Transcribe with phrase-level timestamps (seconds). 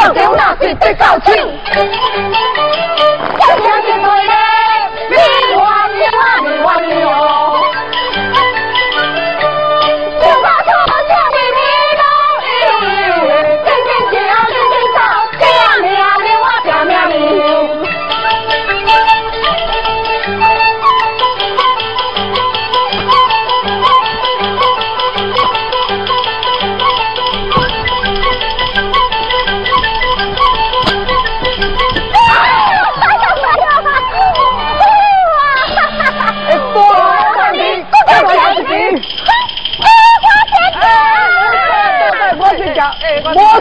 [0.00, 2.49] 小酒那是最高兴。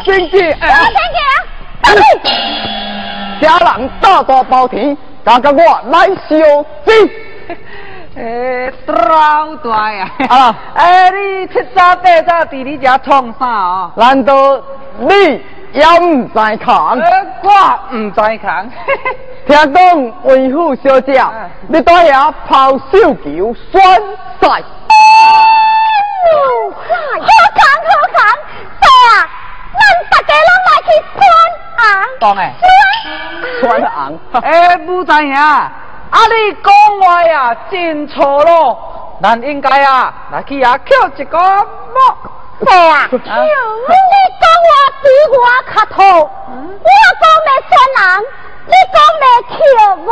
[0.09, 1.17] 我先去，我先去
[1.81, 1.93] 啊！
[3.41, 7.11] 家人大大包天，加个我来收金。
[8.15, 10.09] 诶， 老大呀！
[10.27, 13.91] 啊，诶，你七早八早伫你家创啥啊？
[13.95, 14.59] 难道
[14.97, 15.07] 你
[15.73, 16.99] 也唔知扛？
[17.43, 18.69] 我唔知扛。
[19.47, 21.23] 听讲为父小姐，
[21.67, 23.81] 你在遐抛绣球选
[24.41, 24.63] 赛。
[26.29, 28.17] 好扛好扛，
[28.81, 29.11] 对啊！
[29.71, 29.79] 咱
[30.65, 31.21] 大家
[32.21, 32.61] 拢来去
[33.61, 34.19] 选红，当诶，选红。
[34.41, 35.71] 哎，不知影，啊，
[36.11, 41.99] 你讲话呀真错咯，咱应该啊来去啊捡一个木。
[42.65, 43.29] 对啊，你讲
[44.65, 44.69] 我
[45.01, 45.39] 比我
[45.73, 46.27] 较土，我
[47.21, 48.01] 讲要选红，
[48.65, 49.57] 你讲要捡
[50.05, 50.09] 我。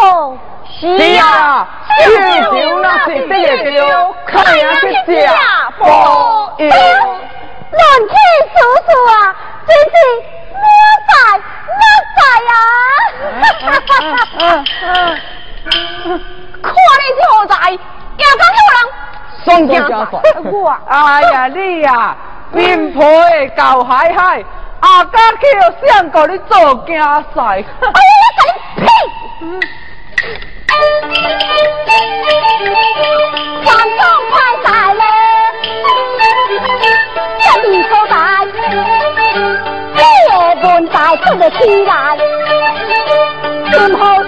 [0.80, 0.82] 是
[1.20, 1.68] 啊，
[2.06, 2.06] 绣
[2.52, 3.44] 球那是第一
[3.78, 3.82] 招，
[4.28, 4.84] 看呀去
[5.26, 5.30] 假
[5.78, 6.66] 不要。
[7.72, 8.14] 乱气
[8.54, 9.36] 叔叔啊，
[9.68, 9.94] 真是
[10.54, 10.64] 咩
[11.10, 11.12] 在
[11.78, 11.82] 咩
[12.16, 12.20] 在
[12.52, 12.56] 啊！
[16.64, 18.80] 看你错在，又讲有人
[19.44, 20.14] 双脚加帅。
[20.52, 20.56] 我，
[20.88, 21.88] 哎呀你呀，
[22.52, 22.58] 面
[22.94, 24.44] 皮会搞海海，
[24.80, 25.42] 阿家去
[25.88, 26.56] 想过你做
[26.86, 27.42] 竞赛。
[27.42, 27.64] 哎呀，
[28.76, 28.88] 你屁！
[33.66, 34.34] 观众快
[37.68, 38.16] 这里所在，
[39.98, 40.02] 这
[40.66, 42.18] 文在出得起来，
[43.74, 44.24] 今后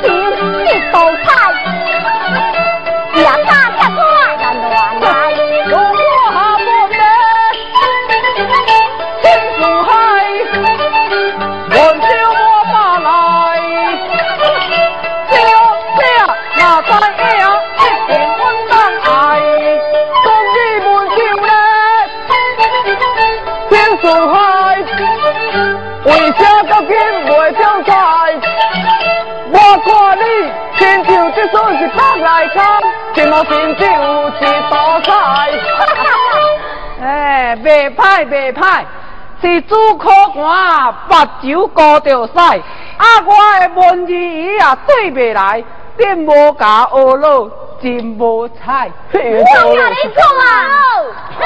[27.79, 27.93] 袂上菜？
[29.51, 30.23] 我看你
[30.77, 32.81] 亲像这算是北来看，
[33.15, 35.09] 怎么亲就是大彩？
[37.01, 38.83] 哎，袂歹袂歹，
[39.41, 45.63] 是主考官把酒高着使，啊，我的文字椅啊对袂来，
[45.97, 47.49] 点无甲学了，
[47.81, 48.91] 真无彩。
[49.13, 50.43] 我甲你讲啊，
[51.39, 51.45] 你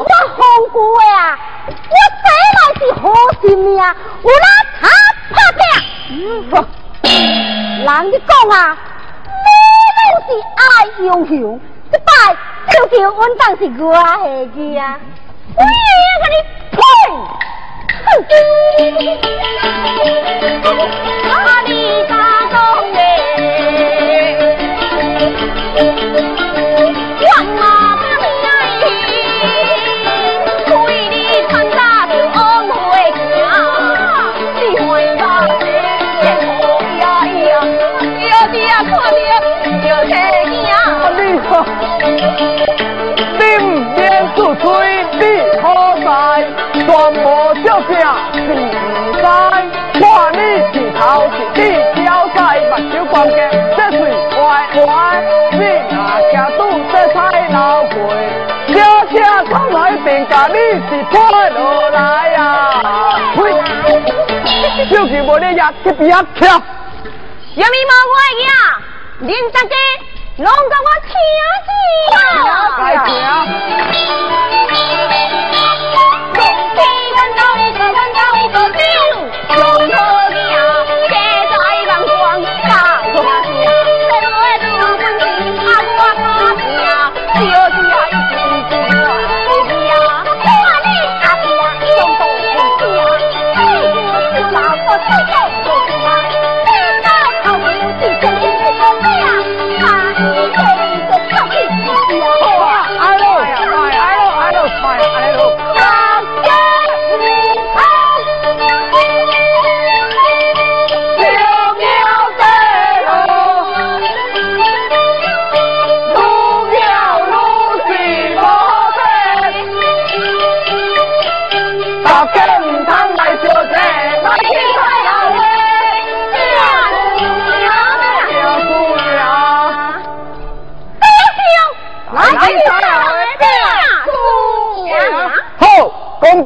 [0.00, 0.04] 我
[0.36, 0.42] 红
[0.72, 1.38] 姑的啊，
[1.68, 2.26] 我生
[2.56, 3.02] 来是好
[3.42, 4.88] 心命，有哪
[5.34, 5.60] 他拍
[6.08, 6.12] 拼？
[7.84, 8.56] 人你讲啊，
[9.44, 9.46] 你
[10.10, 10.62] 拢是爱
[11.00, 11.60] 英雄，
[11.92, 12.08] 这摆
[12.72, 13.98] 就叫稳当是我下
[14.54, 14.82] 去啊，
[15.56, 15.66] 我也
[16.22, 16.36] 跟你
[16.70, 16.78] 呸！
[21.30, 21.32] 啊，
[21.66, 21.70] 你
[22.08, 22.12] 家
[22.50, 22.54] 中
[22.94, 22.98] 耶，
[44.54, 44.66] 免自吹，
[45.18, 45.22] 你
[45.60, 45.64] 好
[45.96, 46.06] 在，
[46.74, 46.86] 全
[47.22, 47.26] 部
[47.64, 47.90] 小姐
[48.34, 48.56] 是唔
[49.12, 50.02] 知，看
[50.32, 50.38] 你
[50.72, 51.62] 是头是你
[51.94, 52.04] 挑
[52.34, 53.34] 菜目睭光洁，
[53.76, 53.98] 这水
[54.38, 54.42] 歪
[54.86, 54.88] 歪，
[55.52, 55.58] 你
[55.90, 55.94] 若
[56.30, 56.60] 行拄
[56.92, 57.18] 这菜
[57.50, 57.94] 老贵，
[58.68, 58.74] 小
[59.06, 59.12] 姐
[59.50, 60.54] 从来评价你
[60.88, 61.14] 是拖
[61.50, 61.98] 落来
[62.36, 62.40] 啊！
[63.34, 63.38] 呸！
[64.94, 66.42] 手机无你压，去边仔跳。
[67.56, 68.50] 什么无我的囝，
[69.26, 69.74] 恁大家
[70.36, 71.70] 拢甲我请去
[72.82, 73.04] 来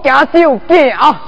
[0.00, 1.20] 行就行啊！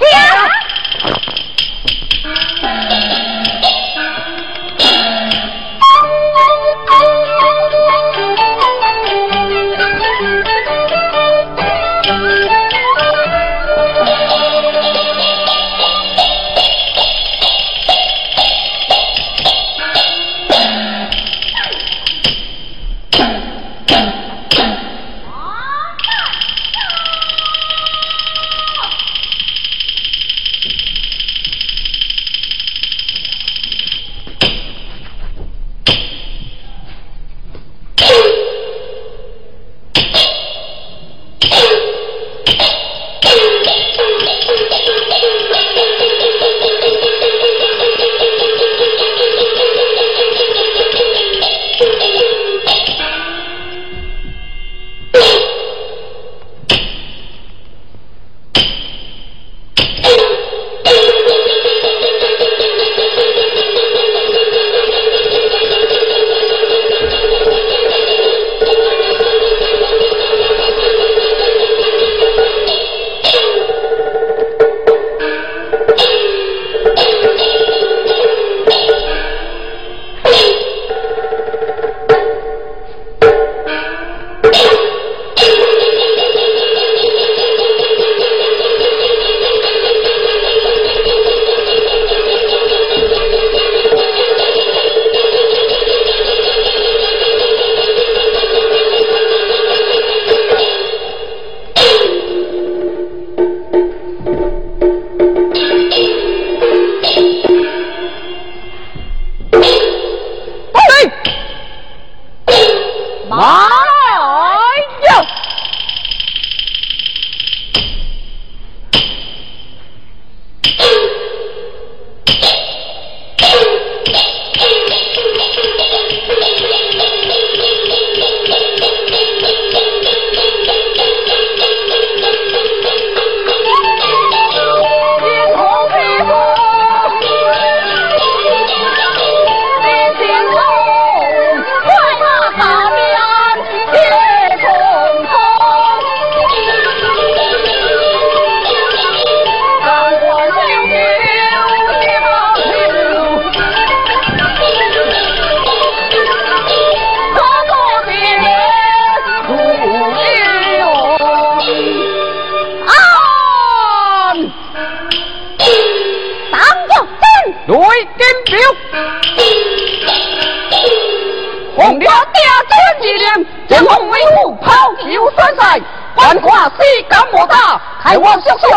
[178.13, 178.70] I want to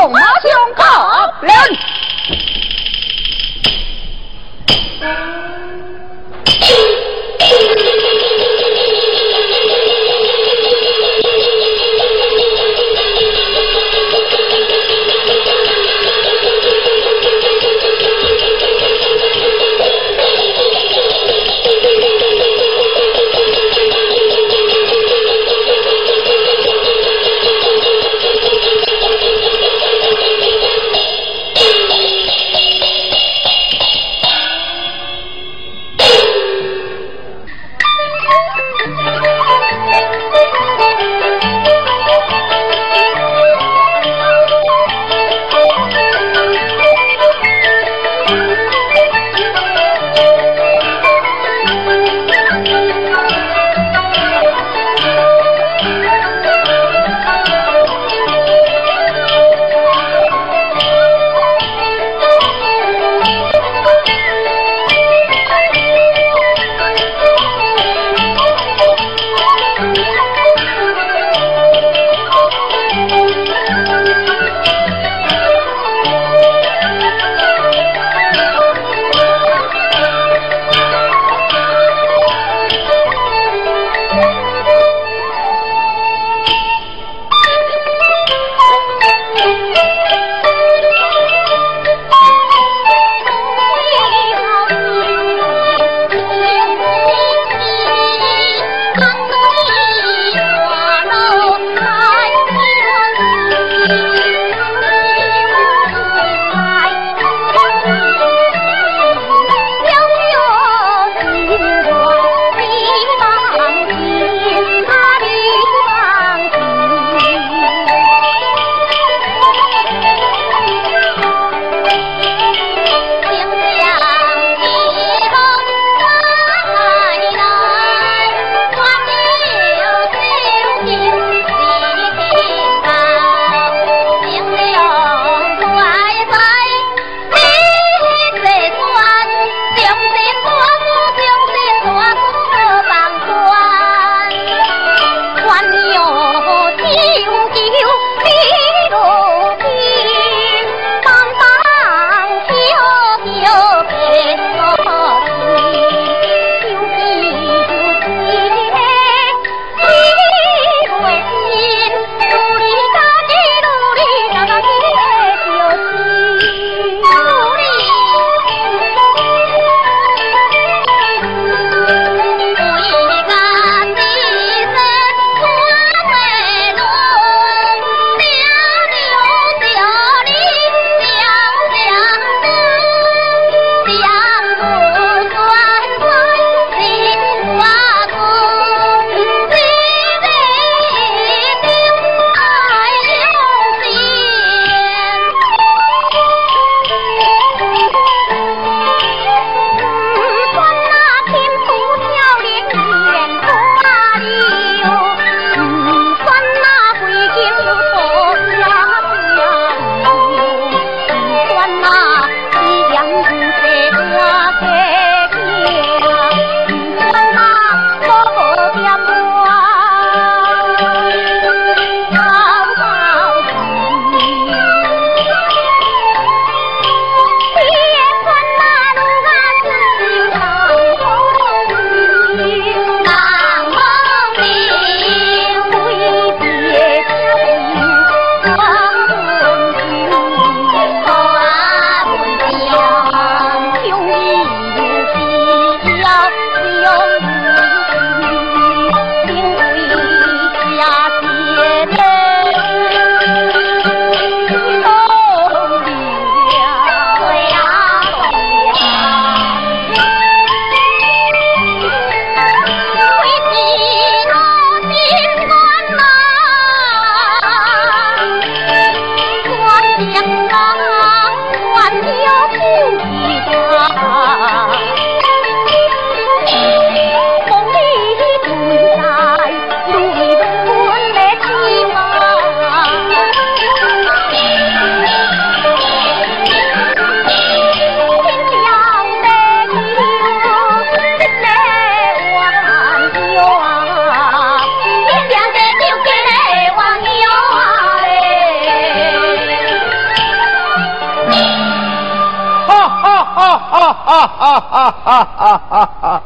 [304.05, 306.21] 哈哈哈哈哈哈！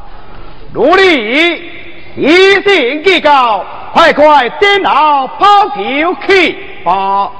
[0.74, 1.70] 奴隶
[2.16, 6.52] 一定记高，快快电脑抛球去
[6.84, 7.30] 吧！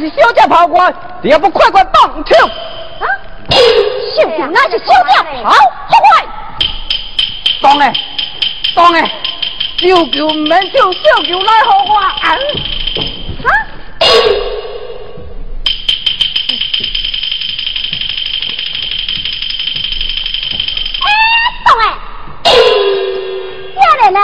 [0.00, 2.46] 那是小姐跑官，你要不快快放球？
[2.46, 3.04] 啊！
[4.14, 6.24] 小球那是小将跑快，
[7.60, 7.92] 当哎，
[8.76, 9.00] 当哎，
[9.80, 12.38] 小球免就小球来给我，啊！
[24.10, 24.20] 呐，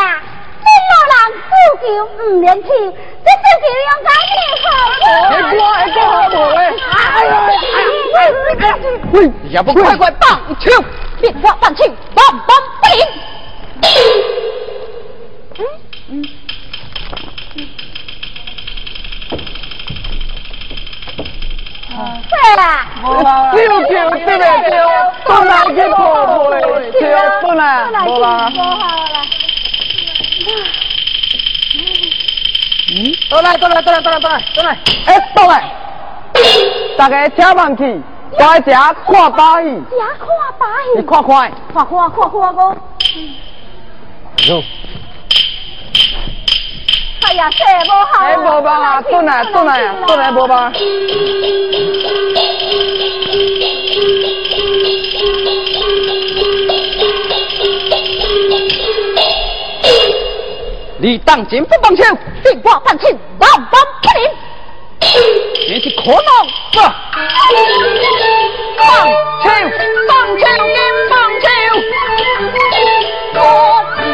[0.65, 1.53] 这老人自
[1.85, 4.35] 救唔年轻，这自救用干咩
[4.65, 4.67] 好？
[5.37, 6.59] 你过来过好无嘞？
[6.91, 7.31] 哎呀
[8.17, 8.19] 哎
[9.49, 10.71] 也不快快放球，
[11.21, 12.89] 别放放球，棒棒顶。
[15.59, 15.61] 嗯
[16.09, 16.23] 嗯。
[22.29, 22.63] 对啦，
[23.53, 23.95] 救救
[24.27, 24.75] 这个救，
[25.25, 25.97] 不能去破
[26.51, 26.61] 坏，
[27.01, 27.03] 救
[27.41, 27.63] 不能，
[28.07, 28.27] 无啦。
[32.97, 32.97] 嗯，
[33.31, 35.53] 倒来，倒来，倒来，倒来，倒来，倒来，哎，倒来！
[36.99, 38.01] 大家请慢去，
[38.39, 39.69] 大家看把戏。
[39.69, 40.27] 吃看
[40.59, 40.97] 把戏。
[40.97, 41.53] 你看看。
[41.73, 42.61] 看看看看个。
[44.49, 44.63] 哟。
[47.27, 48.25] 哎呀，这无好。
[48.25, 50.73] 哎，无吧，转来，转来，转来，无吧。
[60.99, 62.03] 你当真不放手？
[62.43, 63.69] 定我放手，万万
[64.03, 64.23] 不灵。
[65.67, 66.13] 你是可能
[66.73, 66.79] 不？
[68.77, 68.87] 放
[69.43, 69.47] 手，
[70.07, 70.77] 放手，金
[71.09, 71.47] 放手。
[73.35, 73.39] 我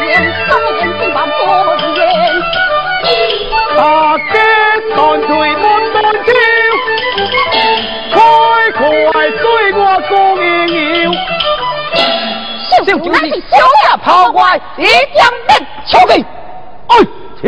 [0.07, 0.09] 言
[0.47, 1.33] 不言，金放不
[1.99, 2.01] 言。
[3.77, 3.79] 大
[4.19, 4.35] 家
[4.95, 6.29] 断腿不断手，
[8.13, 8.19] 快
[8.73, 8.81] 快
[9.31, 10.47] 对我讲应
[11.03, 11.05] 有。
[12.69, 13.17] 小就是
[13.51, 14.39] 小呀跑怪，
[14.77, 14.81] 一
[15.17, 15.51] 将灭
[15.87, 16.13] 出去。
[16.87, 16.93] 哎，
[17.43, 17.47] 去！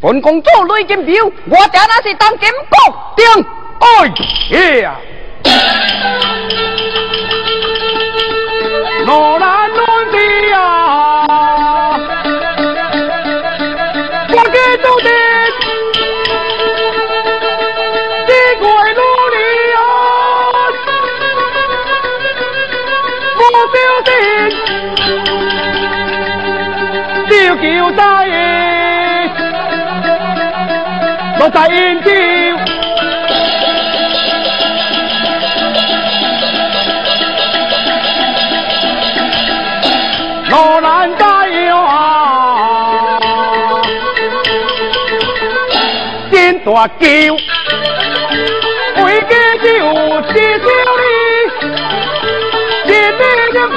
[0.00, 2.76] 本公主雷金彪，我爹那是当金国
[3.16, 3.24] 定。
[4.50, 4.96] 哎呀！
[31.38, 32.10] 我在研究。
[40.54, 41.24] 我难在
[41.64, 41.72] 呀，
[46.30, 47.04] 见大叫，
[49.02, 49.66] 为家就
[50.32, 50.64] 接小
[51.00, 51.04] 你，
[52.86, 53.20] 见你
[53.54, 53.76] 人会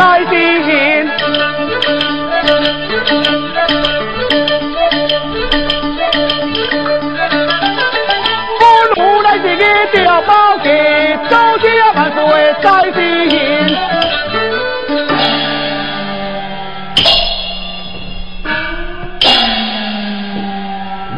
[0.00, 0.32] 来信。
[8.60, 8.62] 我
[8.96, 10.32] 努来这个调包
[10.64, 10.68] 给
[11.28, 12.18] 周家万岁
[12.62, 12.98] 在信。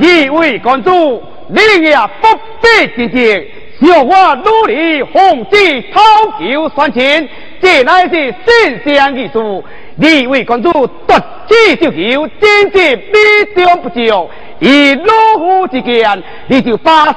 [0.01, 2.27] 一位公主，你也不
[2.61, 2.67] 必
[2.97, 3.49] 直接
[3.81, 6.01] 向我努力奉旨讨
[6.41, 7.29] 求算钱，
[7.63, 9.65] 这乃是圣上艺术。
[9.95, 14.31] 你位公主夺旨就求，真是美中不足。
[14.59, 17.13] 以老夫之见，你就把手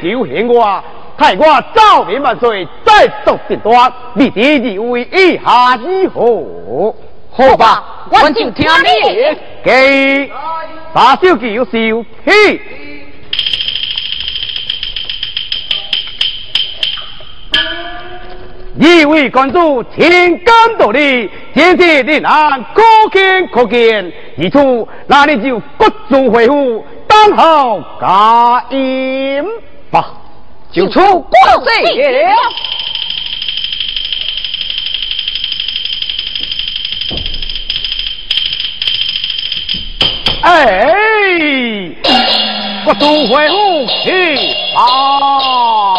[0.00, 0.82] 求献我，
[1.18, 3.92] 待我早年万岁再作定夺。
[4.14, 6.94] 你这二位意下如何？
[7.32, 9.36] 好吧，我就听你。
[9.62, 10.30] 给
[10.94, 11.70] 把手求烧
[12.24, 12.60] 起。
[18.80, 20.08] 一位公主情
[20.42, 22.24] 感道理，简直令人
[22.72, 24.10] 可见可见。
[24.38, 29.44] 一出，那你就各自回复，当好家宴
[29.90, 30.14] 吧。
[30.72, 31.30] 就出国
[31.62, 32.24] 税。
[40.42, 40.94] 哎，
[42.86, 44.38] 各自回复去
[44.74, 45.89] 啊！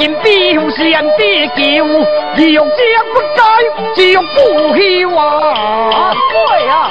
[0.00, 1.84] 我已经必后先的救，
[2.42, 2.78] 义勇将
[3.12, 3.42] 不在，
[3.94, 5.12] 只有不希望。
[5.90, 6.90] 万岁呀！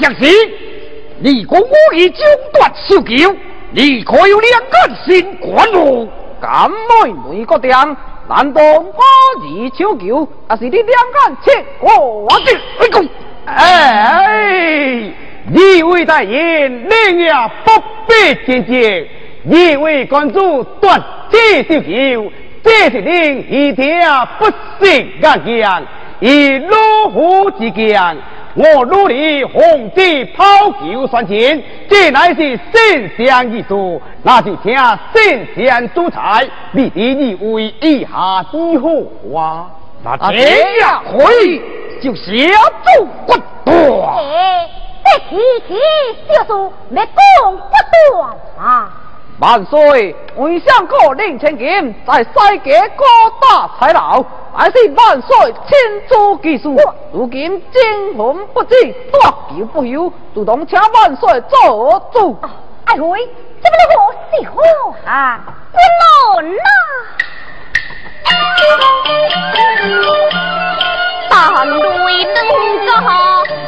[0.00, 0.30] 相信
[1.18, 3.34] 你讲我已中断受救，
[3.72, 6.08] 你可有两根新管路？
[6.40, 7.76] 敢妹每个点，
[8.28, 13.08] 难道我已求救，还是你两眼切我的？
[13.46, 15.10] 哎，
[15.50, 17.32] 你为大言，令也
[17.64, 17.72] 不
[18.06, 18.12] 必
[18.46, 19.06] 见见。
[19.44, 22.30] 你为关主断这受救，
[22.62, 23.86] 这是令一定
[24.38, 24.44] 不
[24.84, 25.82] 惜眼强，
[26.20, 28.16] 以如虎之强。
[28.54, 30.44] 我努力红旗抛
[30.80, 39.04] 球算钱，这乃是圣贤一族，那就请圣贤主裁，你第一位以下之后
[39.36, 39.70] 啊，
[40.02, 41.62] 那这样可以
[42.02, 42.22] 就下
[42.84, 44.16] 奏不断。
[44.16, 44.68] 哎，
[45.04, 45.36] 这提
[45.68, 45.74] 提
[46.28, 48.90] 就是没讲不断啊。
[49.40, 50.16] 万岁！
[50.34, 53.04] 为相国令千金在西街各
[53.40, 54.20] 大财牢，
[54.52, 56.76] 还是万岁亲自技术。
[57.12, 58.74] 如今惊魂不止，
[59.12, 59.20] 夺
[59.56, 62.36] 救不休，主动请万岁做主。
[62.86, 63.28] 哎喂，
[63.62, 64.56] 这不是我喜欢
[65.06, 65.40] 啊！
[65.72, 65.78] 我
[66.34, 66.48] 老了，
[71.30, 71.78] 但对
[72.34, 72.38] 能
[72.86, 73.67] 个。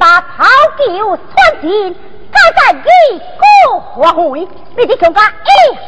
[0.00, 0.46] 把炮
[0.78, 1.94] 球穿进，
[2.32, 5.78] 盖在一个花会，你的强家一下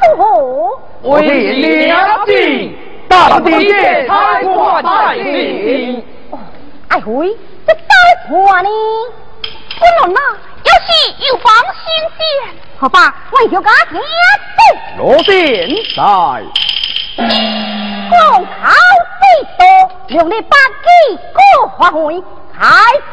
[0.00, 0.80] 如何？
[1.02, 2.74] 为了进，
[3.06, 6.02] 大地也太过在心。
[6.88, 7.82] 哎会，这太
[8.26, 8.68] 破呢！
[9.78, 10.20] 不能啊，
[10.64, 10.88] 要是
[11.28, 11.84] 有放心
[12.16, 12.20] 些，
[12.78, 13.14] 好吧？
[13.32, 14.00] 为强家听
[14.96, 15.02] 不？
[15.02, 16.02] 罗宾在。
[17.18, 18.46] 光靠
[19.18, 19.22] 最
[19.58, 19.60] 多，
[20.08, 20.88] 用你把几
[21.32, 22.22] 个花会。
[22.60, 22.64] 开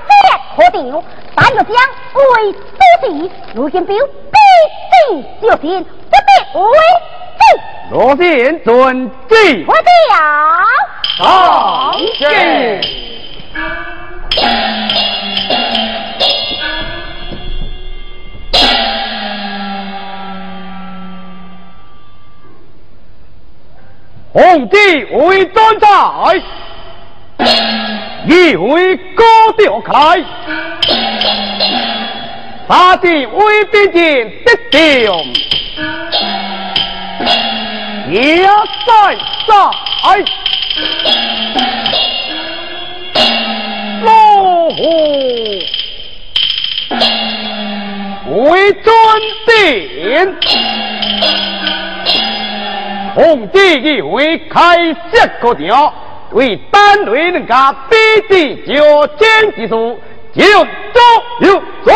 [0.08, 0.12] 战
[0.56, 1.04] 可定，
[1.36, 1.76] 但要将
[2.16, 2.58] 为主
[3.04, 3.96] 席，如今表
[4.32, 4.38] 必
[5.12, 6.66] 定小心，不得违
[7.38, 7.42] 背。
[7.92, 9.66] 罗殿遵旨。
[9.68, 9.84] 我调。
[11.18, 11.26] 上
[12.18, 12.82] 见。
[24.36, 24.78] 皇帝
[25.14, 25.88] 为专在。
[28.28, 29.24] 一位高
[29.58, 30.22] 调开，
[32.68, 35.16] 他的威兵剑得掉，
[38.12, 39.16] 也在
[39.48, 39.54] 在，
[44.04, 44.12] 老
[44.70, 44.82] 虎
[48.44, 48.94] 为尊
[49.46, 50.36] 殿，
[53.16, 55.94] 皇帝一位开设个条。
[56.32, 57.96] 为单位人家比
[58.28, 59.98] 地就坚技术，
[60.34, 61.00] 就走
[61.40, 61.54] 有
[61.86, 61.94] 走，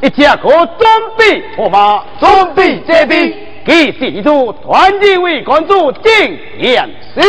[0.00, 2.02] 一切可准备好吗？
[2.18, 3.32] 准备这边，
[3.64, 7.20] 给地主团结为关注敬言是。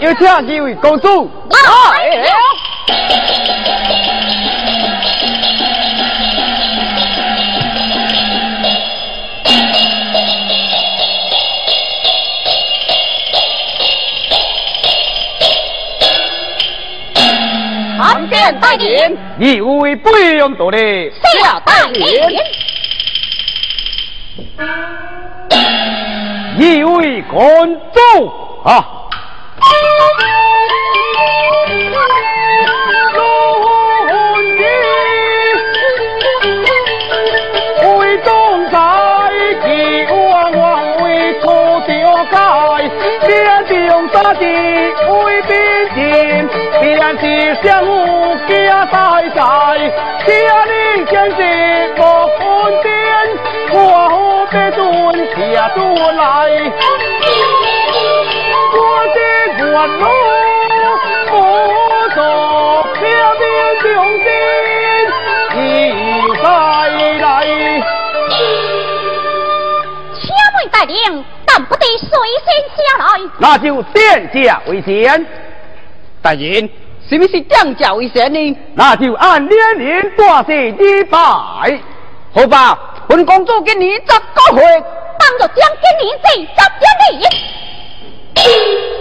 [0.00, 1.30] 有请几位公主
[18.30, 18.76] 来。
[18.76, 20.78] 人，一位不用多的。
[21.32, 22.04] 下大人，
[26.58, 27.40] 一位观
[27.92, 28.28] 众
[28.64, 28.92] 啊。
[44.12, 45.52] 大地为边
[45.94, 46.48] 境，
[46.94, 47.22] 便是
[47.64, 47.90] 相互
[48.46, 48.94] 家代
[49.34, 49.36] 代，
[50.24, 50.30] 家
[50.66, 50.70] 里
[51.06, 51.36] 建设
[51.96, 52.38] 莫分
[52.80, 52.86] 边，
[53.72, 53.76] 我
[54.08, 54.14] 何
[54.46, 54.80] 必尊
[55.34, 56.22] 下都来？
[58.72, 58.78] 我
[59.14, 59.18] 的
[59.74, 60.00] 官路
[61.26, 61.34] 不
[62.14, 62.18] 走，
[62.94, 63.02] 偏
[63.38, 63.42] 偏
[63.82, 63.84] 穷
[64.22, 64.28] 尽
[65.58, 65.58] 一
[66.40, 66.44] 再
[67.18, 67.26] 来。
[70.14, 70.94] 请问大人。
[71.70, 72.06] 不得随
[72.44, 72.46] 身
[72.76, 73.06] 下来，
[73.38, 75.26] 那就殿驾为先。
[76.26, 76.68] 大人，
[77.08, 78.58] 是不是降价为先呢？
[78.74, 81.18] 那就按年龄多谢一拜。
[82.34, 84.12] 好吧，本公主给你十个
[84.50, 84.60] 岁，
[85.20, 86.48] 当着将给你这十
[87.14, 87.30] 年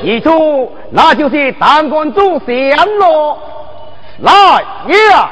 [0.04, 3.38] 一出，那就是当官主降了。
[4.20, 4.32] 来
[5.10, 5.28] 呀，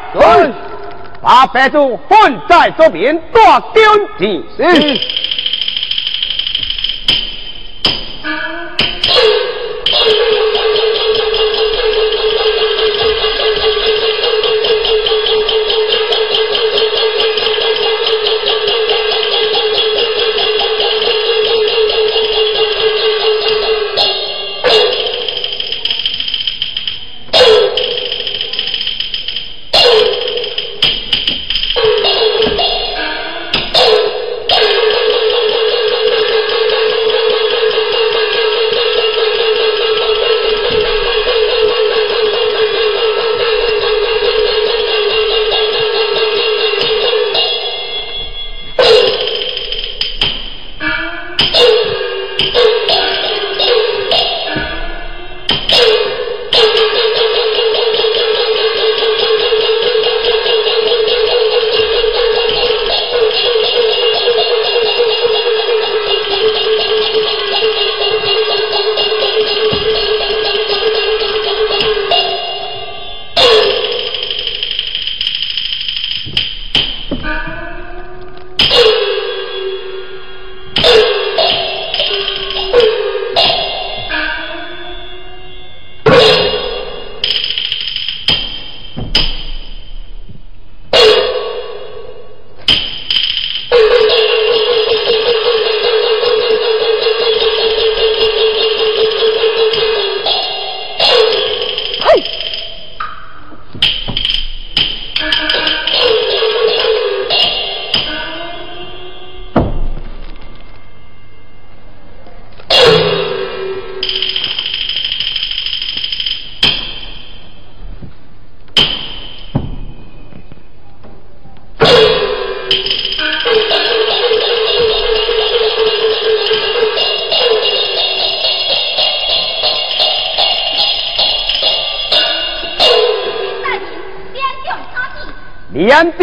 [1.21, 3.83] 把白族混在左边，大军
[4.17, 4.43] 进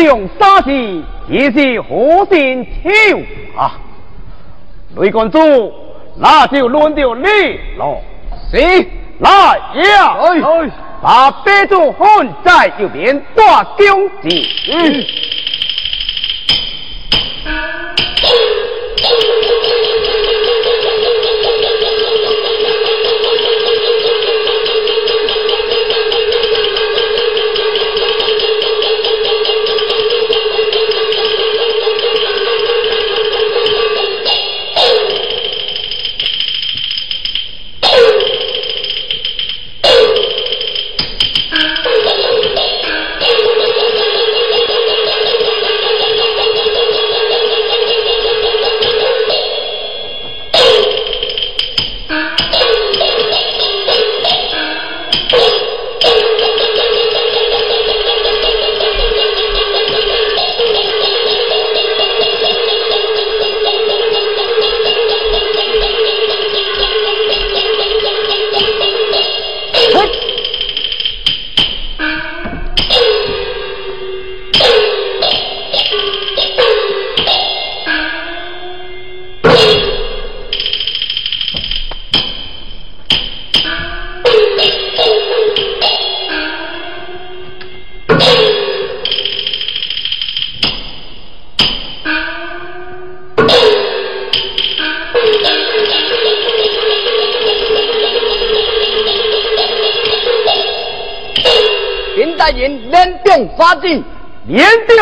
[0.00, 0.06] 行。
[0.06, 2.90] 严重杀气，也是何心秋
[3.56, 3.78] 啊！
[4.96, 5.38] 雷公主，
[6.16, 7.24] 那就轮到你
[7.76, 8.00] 了。
[8.50, 8.58] 是，
[9.18, 9.30] 来
[9.74, 10.16] 呀！
[11.02, 14.42] 把白族混在右边，大弓箭。
[14.66, 15.06] 人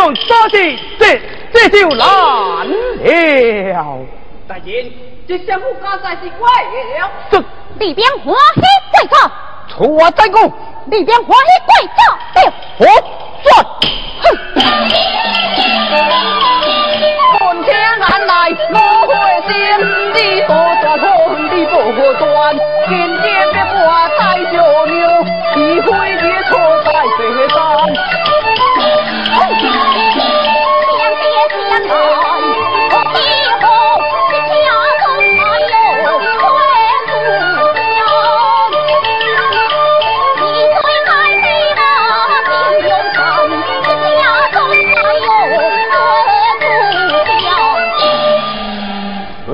[0.09, 1.21] 连中杀机，这
[1.53, 2.67] 这就难了。
[4.47, 4.91] 大人，
[5.27, 7.11] 这相夫家在是怪了。
[7.31, 7.39] 这
[7.79, 8.61] 里边欢喜
[8.93, 9.31] 贵错，
[9.69, 10.43] 出我再讲，
[10.87, 11.35] 里边欢喜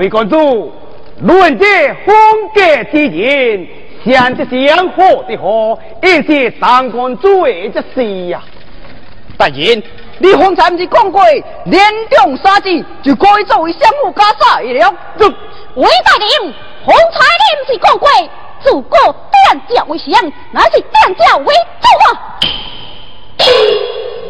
[0.05, 0.11] 消。
[0.11, 0.71] 雷公主，
[1.23, 2.15] 论这风
[2.55, 2.61] 格
[2.93, 3.67] 之人，
[4.05, 8.43] 像这香火的火，一些当官主的这事呀。
[9.39, 9.83] 大人，
[10.19, 11.23] 你方才不是讲过，
[11.65, 14.95] 连中杀机就可以作为相夫家赛了？
[15.19, 16.53] 这韦大人，
[16.85, 18.09] 方才你不是讲过，
[18.63, 22.39] 自古点教为上，乃是点教为主啊！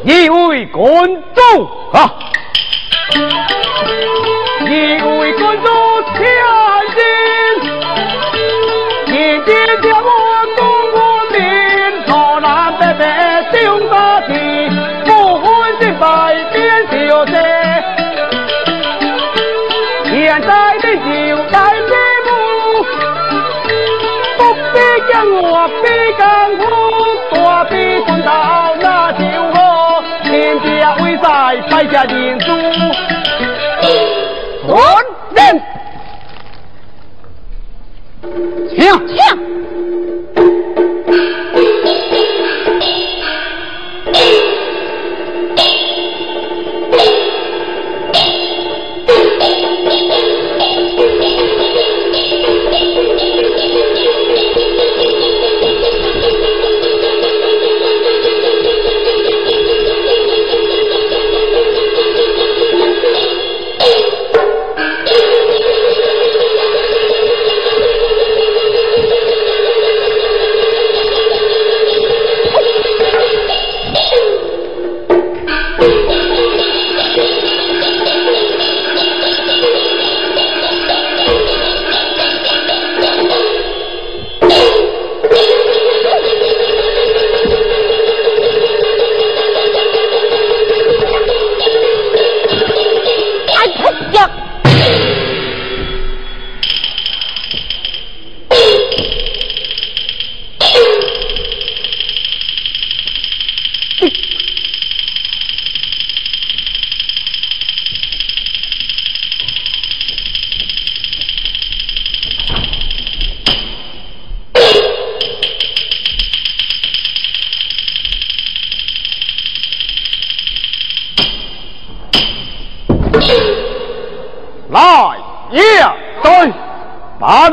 [0.04, 1.40] 一位官主
[1.92, 2.14] 啊，
[4.66, 4.70] 一
[5.02, 5.66] 位公主
[6.14, 6.18] 千
[6.96, 7.00] 金，
[9.08, 9.48] 一见
[9.82, 10.08] 叫我
[10.56, 10.60] 公
[10.92, 10.96] 公
[11.32, 11.38] 面，
[12.06, 12.08] 朝
[12.40, 12.46] 南
[12.78, 13.02] 北北
[13.62, 14.30] 中大地，
[15.04, 15.08] 不
[15.40, 15.46] 分
[15.80, 16.02] 胜败
[16.52, 16.56] 便
[16.90, 16.92] 小
[17.26, 17.32] 姐。
[20.06, 20.48] 现在
[20.78, 21.08] 的就
[21.52, 21.54] 来
[21.86, 21.92] 节
[22.26, 22.28] 目，
[24.38, 24.40] 不
[24.72, 24.74] 必
[25.12, 25.84] 讲我比
[26.18, 26.22] 讲
[26.56, 26.62] 苦，
[27.34, 27.72] 大比
[28.06, 28.28] 顺道
[28.80, 29.20] 那就
[29.52, 31.24] 好，天家为在
[31.70, 32.46] 败家人主，
[34.66, 34.76] 准
[35.34, 35.62] 人，
[38.70, 40.53] 请请。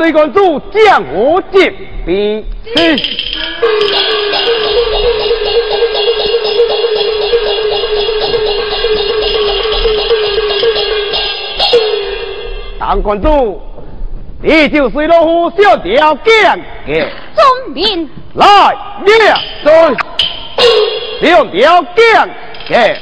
[0.02, 1.72] 把雷公主将我接
[2.04, 2.44] 比
[2.74, 2.96] 去。
[12.80, 13.62] 当官主，
[14.42, 16.34] 你就是老虎小条件。
[18.34, 18.76] 来
[19.06, 19.12] 也
[19.64, 22.28] 对，小条件。
[22.68, 22.96] 嘅，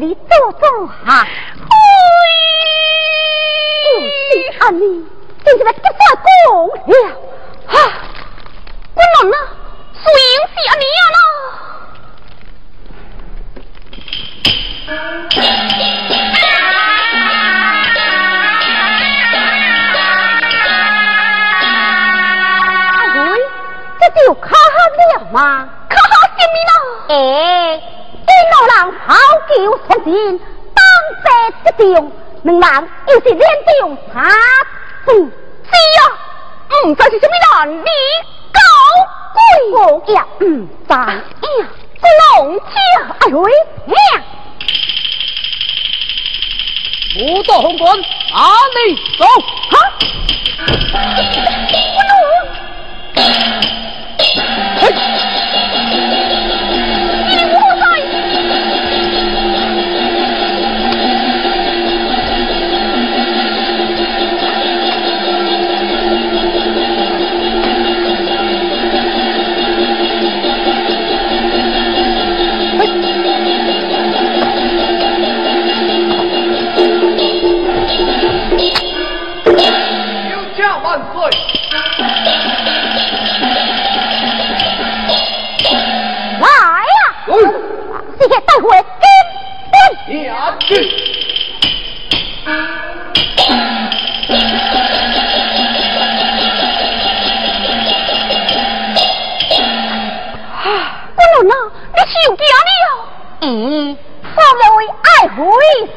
[0.00, 1.28] 你坐坐啊。
[37.80, 37.88] 你
[38.52, 38.60] 狗
[39.34, 39.38] 官
[39.72, 39.76] 我
[40.06, 40.40] 也不
[40.86, 40.92] 打，
[41.40, 42.04] 这
[42.36, 42.64] 龙枪
[43.20, 43.94] 哎呦嘿！
[47.18, 47.92] 五朵红冠
[48.32, 48.38] 阿
[48.76, 49.24] 里走，
[49.70, 49.74] 哈！
[50.92, 52.08] 不用，
[54.78, 54.82] 嘿。
[90.70, 90.76] 啊，
[101.16, 101.52] 关老啊，
[101.92, 102.82] 你受惊了！
[103.40, 104.36] 嗯，三
[104.76, 105.36] 位爱妃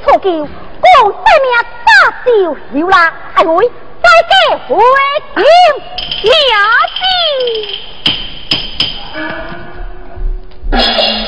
[0.03, 1.45] 出救，我大名
[1.85, 1.89] 大
[2.25, 2.27] 秀
[2.73, 2.95] 秀啦，
[3.35, 3.49] 爱妃
[4.01, 4.33] 再加
[4.67, 4.71] 回
[5.35, 5.39] 敬
[6.23, 6.51] 两
[6.89, 7.01] 招。